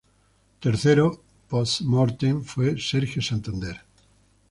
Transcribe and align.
Tercero 0.61 1.21
"Post 1.47 1.81
Mortem" 1.81 2.41
fue 2.43 2.75
Sergio 2.81 3.21
Santander. 3.21 3.81